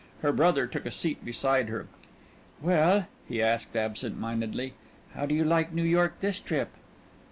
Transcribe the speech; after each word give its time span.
Her 0.23 0.31
brother 0.31 0.65
took 0.65 0.87
a 0.87 0.89
seat 0.89 1.23
beside 1.23 1.69
her. 1.69 1.85
"Well," 2.59 3.05
he 3.29 3.39
asked, 3.39 3.75
absent 3.77 4.17
mindedly, 4.19 4.73
"how 5.13 5.27
do 5.27 5.35
you 5.35 5.43
like 5.43 5.71
New 5.73 5.83
York 5.83 6.21
this 6.21 6.39
trip?" 6.39 6.69